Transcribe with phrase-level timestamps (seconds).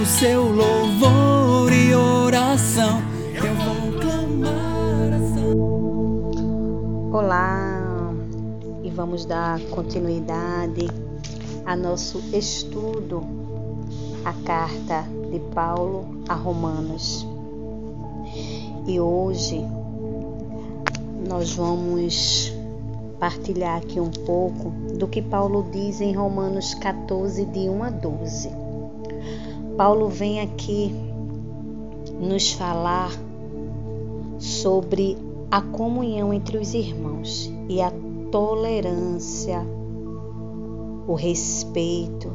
[0.00, 3.02] O seu louvor e oração.
[3.34, 5.18] Eu vou clamar a
[7.16, 8.12] Olá,
[8.84, 10.86] e vamos dar continuidade
[11.66, 13.26] a nosso estudo,
[14.24, 17.26] a carta de Paulo a Romanos.
[18.86, 19.66] E hoje
[21.28, 22.52] nós vamos
[23.18, 28.67] partilhar aqui um pouco do que Paulo diz em Romanos 14, de 1 a 12.
[29.78, 30.92] Paulo vem aqui
[32.20, 33.12] nos falar
[34.36, 35.16] sobre
[35.48, 37.92] a comunhão entre os irmãos e a
[38.32, 39.64] tolerância,
[41.06, 42.28] o respeito,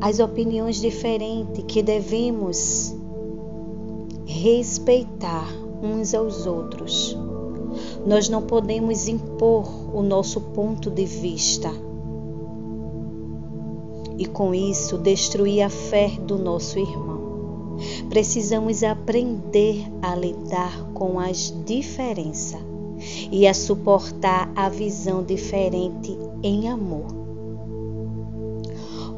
[0.00, 2.92] as opiniões diferentes que devemos
[4.26, 5.46] respeitar
[5.80, 7.16] uns aos outros.
[8.04, 11.70] Nós não podemos impor o nosso ponto de vista
[14.18, 17.78] e com isso destruir a fé do nosso irmão.
[18.08, 22.60] Precisamos aprender a lidar com as diferenças
[23.30, 27.06] e a suportar a visão diferente em amor.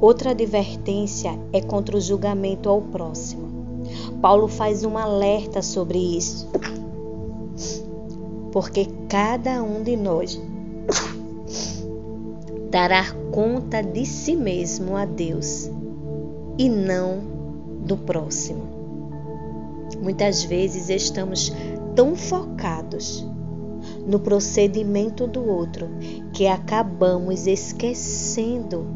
[0.00, 3.48] Outra advertência é contra o julgamento ao próximo.
[4.20, 6.48] Paulo faz um alerta sobre isso.
[8.53, 10.41] Porque cada um de nós
[12.70, 15.69] dará conta de si mesmo a Deus
[16.56, 17.20] e não
[17.84, 18.62] do próximo.
[20.00, 21.53] Muitas vezes estamos
[21.97, 23.26] tão focados
[24.06, 25.88] no procedimento do outro
[26.32, 28.86] que acabamos esquecendo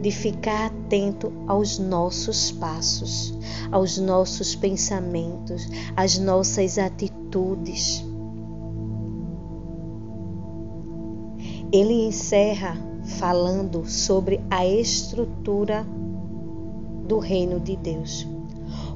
[0.00, 3.36] de ficar atento aos nossos passos,
[3.70, 5.66] aos nossos pensamentos,
[5.96, 8.04] às nossas atitudes.
[11.72, 15.86] Ele encerra falando sobre a estrutura
[17.06, 18.26] do reino de Deus.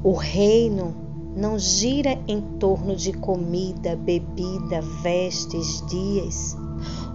[0.02, 0.94] O reino
[1.36, 6.56] não gira em torno de comida, bebida, vestes, dias.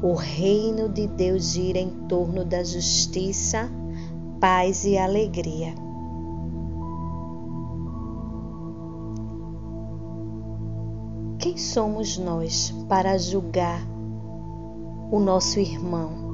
[0.03, 3.69] O reino de Deus gira em torno da justiça,
[4.39, 5.73] paz e alegria.
[11.39, 13.81] Quem somos nós para julgar
[15.11, 16.30] o nosso irmão?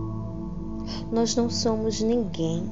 [1.11, 2.69] Nós não somos ninguém.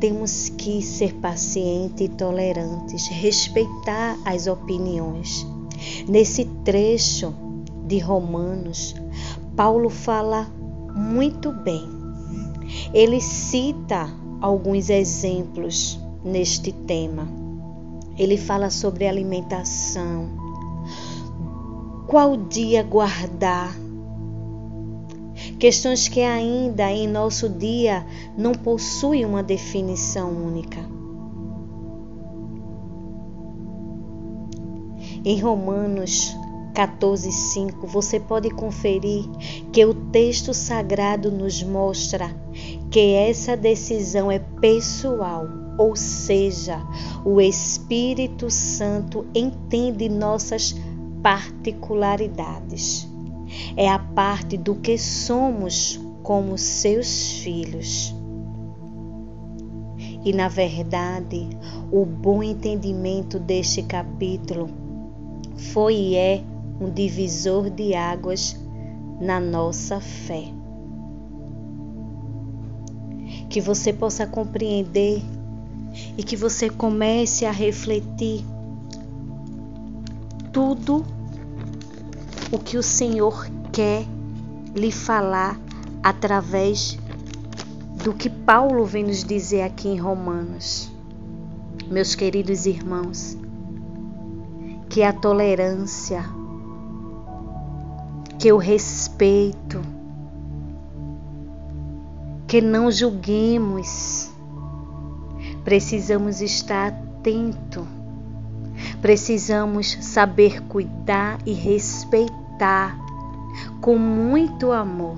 [0.00, 5.46] Temos que ser pacientes e tolerantes, respeitar as opiniões.
[6.08, 7.34] Nesse trecho
[7.86, 8.94] de Romanos,
[9.56, 10.50] Paulo fala
[10.94, 11.88] muito bem.
[12.92, 14.08] Ele cita
[14.40, 17.28] alguns exemplos neste tema.
[18.18, 20.28] Ele fala sobre alimentação,
[22.06, 23.74] qual dia guardar,
[25.62, 28.04] questões que ainda em nosso dia
[28.36, 30.80] não possuem uma definição única.
[35.24, 36.36] Em Romanos
[36.74, 39.24] 14:5 você pode conferir
[39.72, 42.34] que o texto sagrado nos mostra
[42.90, 45.46] que essa decisão é pessoal,
[45.78, 46.84] ou seja,
[47.24, 50.74] o Espírito Santo entende nossas
[51.22, 53.11] particularidades.
[53.76, 58.14] É a parte do que somos como seus filhos.
[60.24, 61.48] E na verdade,
[61.90, 64.70] o bom entendimento deste capítulo
[65.72, 66.44] foi e é
[66.80, 68.56] um divisor de águas
[69.20, 70.44] na nossa fé.
[73.48, 75.22] Que você possa compreender
[76.16, 78.44] e que você comece a refletir
[80.52, 81.04] tudo
[82.52, 84.04] o que o Senhor quer
[84.76, 85.58] lhe falar
[86.02, 86.98] através
[88.04, 90.92] do que Paulo vem nos dizer aqui em Romanos.
[91.90, 93.38] Meus queridos irmãos,
[94.90, 96.24] que a tolerância,
[98.38, 99.80] que o respeito,
[102.46, 104.30] que não julguemos.
[105.64, 107.86] Precisamos estar atento.
[109.00, 112.41] Precisamos saber cuidar e respeitar
[113.80, 115.16] com muito amor.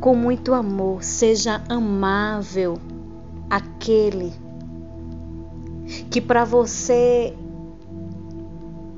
[0.00, 2.78] Com muito amor, seja amável
[3.48, 4.32] aquele
[6.10, 7.34] que para você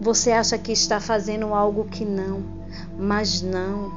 [0.01, 2.43] você acha que está fazendo algo que não,
[2.99, 3.93] mas não.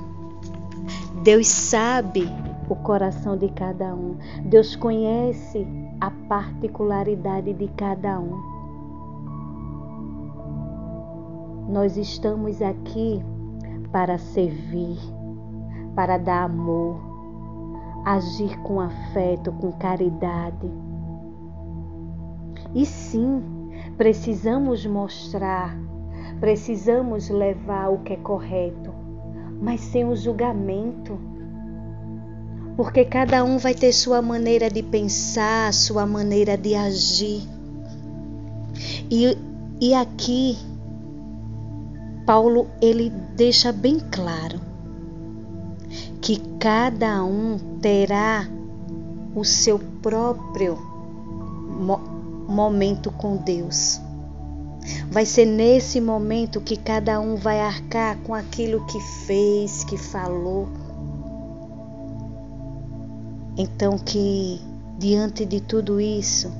[1.24, 2.30] Deus sabe
[2.68, 4.18] o coração de cada um.
[4.44, 5.65] Deus conhece
[6.01, 8.54] a particularidade de cada um.
[11.69, 13.24] Nós estamos aqui
[13.94, 15.00] para servir,
[15.95, 17.00] para dar amor,
[18.04, 20.69] agir com afeto, com caridade.
[22.75, 23.42] E sim,
[23.95, 25.78] precisamos mostrar
[26.40, 28.94] Precisamos levar o que é correto,
[29.62, 31.18] mas sem o julgamento.
[32.75, 37.48] Porque cada um vai ter sua maneira de pensar, sua maneira de agir.
[39.10, 39.38] E,
[39.80, 40.57] e aqui,
[42.25, 44.60] Paulo ele deixa bem claro
[46.22, 48.48] que cada um terá
[49.36, 52.14] o seu próprio mo
[52.48, 54.00] momento com Deus.
[55.10, 60.68] Vai ser nesse momento que cada um vai arcar com aquilo que fez, que falou.
[63.58, 64.62] Então, que
[64.98, 66.52] diante de tudo isso,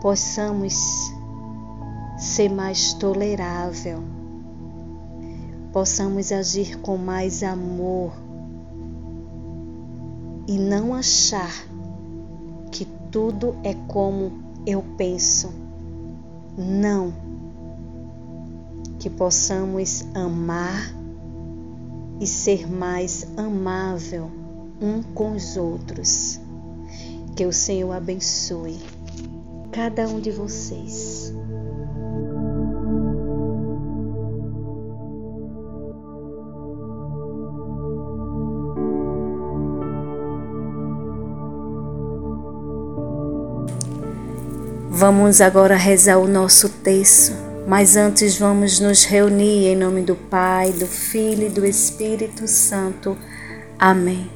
[0.00, 0.74] possamos
[2.18, 4.02] ser mais tolerável,
[5.76, 8.10] possamos agir com mais amor
[10.48, 11.52] e não achar
[12.72, 14.32] que tudo é como
[14.66, 15.52] eu penso.
[16.56, 17.12] Não
[18.98, 20.94] que possamos amar
[22.20, 24.30] e ser mais amável
[24.80, 26.40] um com os outros.
[27.36, 28.78] Que o Senhor abençoe
[29.70, 31.35] cada um de vocês.
[44.98, 50.70] Vamos agora rezar o nosso texto mas antes vamos nos reunir em nome do Pai,
[50.70, 53.18] do Filho e do Espírito Santo.
[53.76, 54.30] Amém.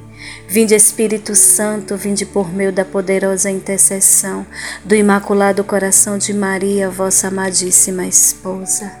[0.47, 4.45] Vinde Espírito Santo, vinde por meio da poderosa intercessão
[4.83, 9.00] do Imaculado Coração de Maria, vossa amadíssima esposa.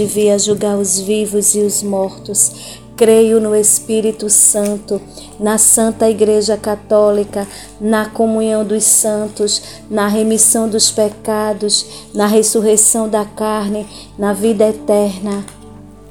[0.01, 2.79] devia julgar os vivos e os mortos.
[2.97, 4.99] Creio no Espírito Santo,
[5.39, 7.47] na Santa Igreja Católica,
[7.79, 13.87] na comunhão dos santos, na remissão dos pecados, na ressurreição da carne,
[14.17, 15.45] na vida eterna.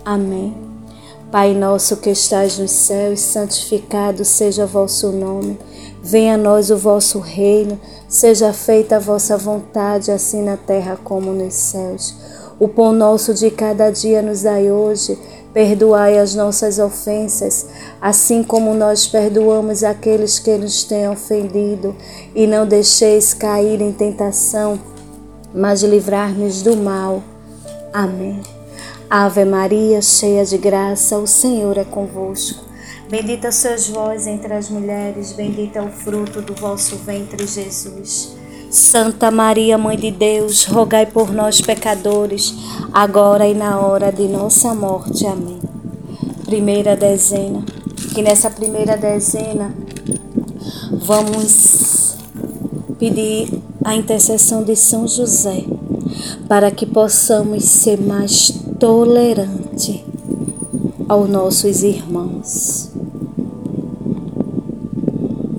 [0.05, 0.55] Amém.
[1.31, 5.59] Pai nosso que estais nos céus, santificado seja o vosso nome.
[6.03, 11.33] Venha a nós o vosso reino, seja feita a vossa vontade, assim na terra como
[11.33, 12.15] nos céus.
[12.61, 15.19] O pão nosso de cada dia nos dai hoje.
[15.55, 17.67] Perdoai as nossas ofensas,
[18.01, 21.97] assim como nós perdoamos aqueles que nos têm ofendido,
[22.37, 24.79] e não deixeis cair em tentação,
[25.53, 27.21] mas livrar-nos do mal.
[27.93, 28.41] Amém.
[29.09, 32.65] Ave Maria, cheia de graça, o Senhor é convosco.
[33.09, 38.40] Bendita sois vós entre as mulheres, bendito é o fruto do vosso ventre, Jesus.
[38.71, 42.55] Santa Maria, Mãe de Deus, rogai por nós, pecadores,
[42.93, 45.27] agora e na hora de nossa morte.
[45.27, 45.59] Amém.
[46.45, 47.65] Primeira dezena.
[48.15, 49.75] Que nessa primeira dezena
[50.93, 52.15] vamos
[52.97, 55.65] pedir a intercessão de São José
[56.49, 60.01] para que possamos ser mais tolerantes
[61.09, 62.90] aos nossos irmãos.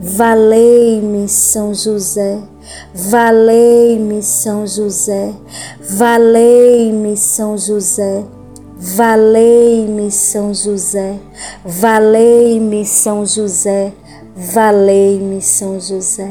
[0.00, 2.38] Valei-me, São José.
[2.94, 5.32] Valei-me, São José.
[5.80, 8.24] Valei-me, São José.
[8.76, 11.16] Valei-me, São José.
[11.64, 13.92] Valei-me, São José.
[14.36, 16.30] Valei-me, São José.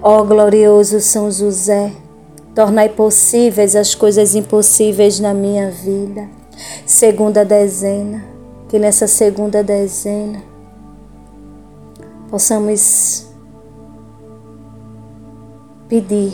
[0.00, 1.92] Ó glorioso São José,
[2.54, 6.28] tornai possíveis as coisas impossíveis na minha vida.
[6.86, 8.22] Segunda dezena,
[8.68, 10.51] que nessa segunda dezena
[12.32, 13.26] possamos
[15.86, 16.32] pedir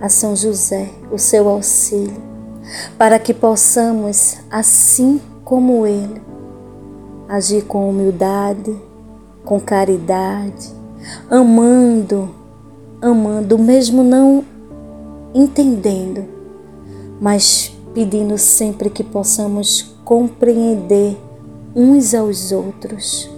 [0.00, 2.22] a São José o seu auxílio,
[2.96, 6.22] para que possamos, assim como ele,
[7.28, 8.72] agir com humildade,
[9.44, 10.72] com caridade,
[11.28, 12.32] amando,
[13.02, 14.44] amando, mesmo não
[15.34, 16.24] entendendo,
[17.20, 21.18] mas pedindo sempre que possamos compreender
[21.74, 23.37] uns aos outros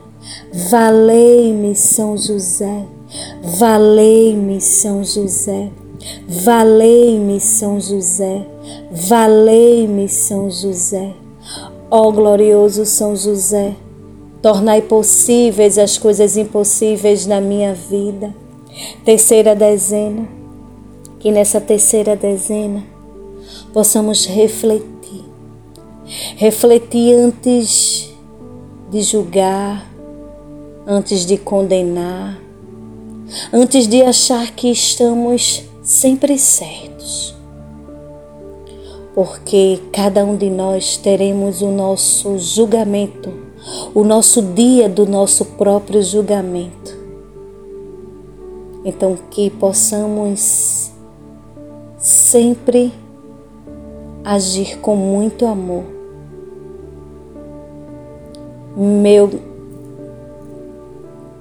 [0.69, 2.85] Valei-me, São José.
[3.43, 5.69] Valei-me, São José.
[6.27, 8.45] Valei-me, São José.
[8.91, 11.13] Valei-me, São José.
[11.93, 13.75] Ó glorioso São José,
[14.41, 18.33] tornai possíveis as coisas impossíveis na minha vida.
[19.03, 20.25] Terceira dezena,
[21.19, 22.81] que nessa terceira dezena
[23.73, 25.25] possamos refletir.
[26.37, 28.09] Refletir antes
[28.89, 29.90] de julgar,
[30.91, 32.37] antes de condenar,
[33.53, 37.33] antes de achar que estamos sempre certos.
[39.15, 43.31] Porque cada um de nós teremos o nosso julgamento,
[43.95, 46.99] o nosso dia do nosso próprio julgamento.
[48.83, 50.91] Então, que possamos
[51.97, 52.91] sempre
[54.25, 55.85] agir com muito amor.
[58.75, 59.50] Meu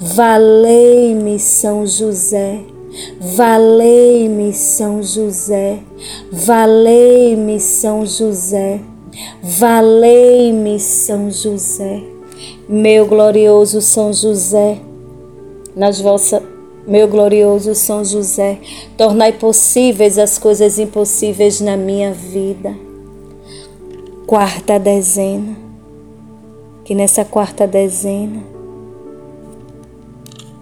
[0.00, 2.60] Valei-me, São José.
[3.20, 5.80] Valei-me, São José.
[6.32, 8.80] Valei-me, São José.
[9.42, 12.02] Valei-me, São José.
[12.68, 14.78] Meu glorioso São José,
[15.74, 16.42] nas vossas
[16.86, 18.58] meu glorioso São José,
[18.96, 22.76] tornai possíveis as coisas impossíveis na minha vida.
[24.24, 25.56] Quarta dezena,
[26.84, 28.55] que nessa quarta dezena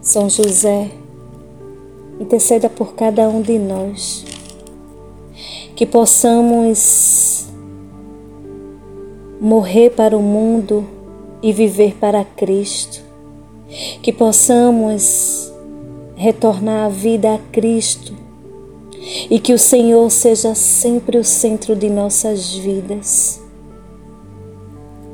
[0.04, 0.90] são José,
[2.20, 4.22] interceda por cada um de nós,
[5.74, 7.46] que possamos
[9.40, 10.86] morrer para o mundo
[11.42, 13.02] e viver para Cristo,
[14.02, 15.50] que possamos
[16.14, 18.12] retornar a vida a Cristo.
[19.28, 23.43] E que o Senhor seja sempre o centro de nossas vidas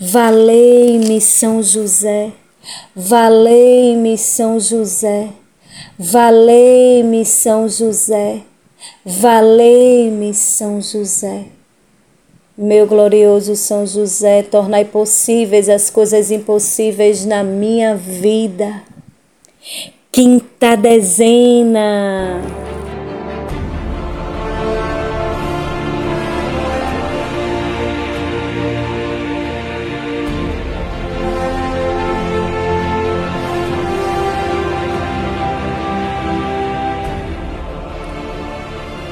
[0.00, 2.32] Valei-me, São José.
[2.94, 5.28] Valei-me, São José.
[5.98, 8.42] Valei-me, São José.
[9.04, 11.46] Valei-me, São José.
[12.56, 18.82] Meu glorioso São José, tornai possíveis as coisas impossíveis na minha vida.
[20.12, 22.42] Quinta dezena.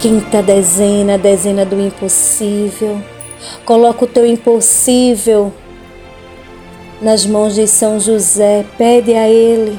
[0.00, 3.02] Quinta dezena, dezena do impossível.
[3.66, 5.52] Coloca o teu impossível
[7.02, 8.64] nas mãos de São José.
[8.78, 9.78] Pede a Ele.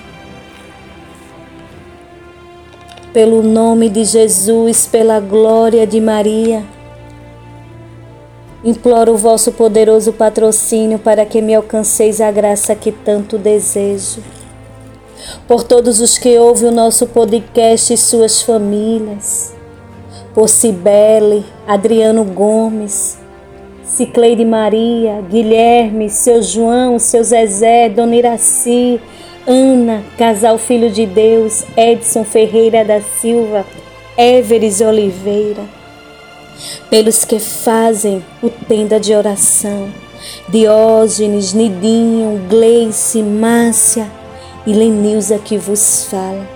[3.12, 6.64] Pelo nome de Jesus, pela glória de Maria.
[8.64, 14.22] Imploro o vosso poderoso patrocínio para que me alcanceis a graça que tanto desejo.
[15.48, 19.60] Por todos os que ouvem o nosso podcast e suas famílias.
[20.34, 23.18] Por Cibele, Adriano Gomes,
[23.84, 29.02] Cicleide Maria, Guilherme, seu João, seu Zezé, Dona Iraci,
[29.46, 33.66] Ana, Casal Filho de Deus, Edson Ferreira da Silva,
[34.18, 35.64] Everes Oliveira,
[36.90, 39.90] pelos que fazem o tenda de oração,
[40.48, 44.08] Diógenes, Nidinho, Gleice, Márcia
[44.66, 46.48] e Lenilza que vos fala,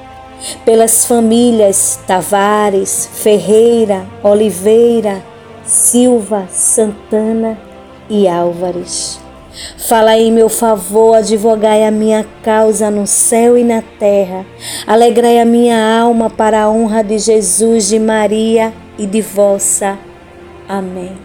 [0.63, 5.23] pelas famílias Tavares, Ferreira, Oliveira,
[5.63, 7.57] Silva, Santana
[8.09, 9.19] e Álvares.
[9.77, 14.45] Fala em meu favor, advogai a minha causa no céu e na terra.
[14.85, 19.97] Alegrai a minha alma para a honra de Jesus, de Maria e de vossa.
[20.67, 21.24] Amém.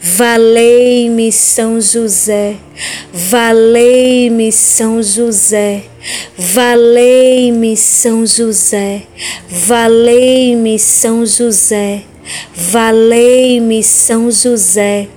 [0.00, 2.56] valei-me, São José,
[3.12, 5.84] valei-me, São José.
[6.36, 9.02] Valei-me, São José,
[9.48, 12.02] valei-me, São José,
[12.54, 15.08] valei-me, São José.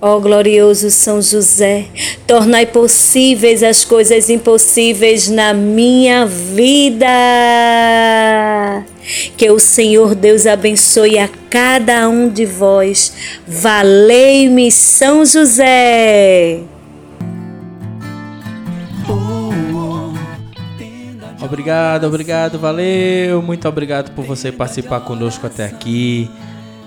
[0.00, 1.86] Ó oh, glorioso São José,
[2.26, 7.06] tornai possíveis as coisas impossíveis na minha vida.
[9.36, 13.12] Que o Senhor Deus abençoe a cada um de vós.
[13.46, 16.60] Valei-me, São José.
[21.46, 23.40] Obrigado, obrigado, valeu.
[23.40, 26.28] Muito obrigado por você participar conosco até aqui.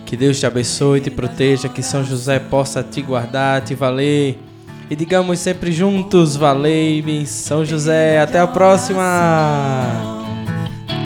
[0.06, 4.38] Que Deus te abençoe, te proteja, que São José possa te guardar, te valer.
[4.90, 8.20] E digamos sempre juntos, valei-me, São José.
[8.20, 10.19] Até a próxima.